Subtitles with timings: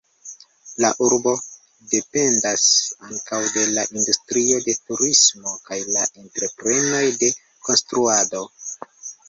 [0.83, 1.33] La urbo
[1.91, 2.63] dependas
[3.09, 7.33] ankaŭ de la industrio de turismo kaj la entreprenoj de
[7.69, 8.47] konstruado.